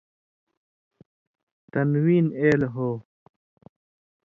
[1.71, 2.89] تنوین اېل ہو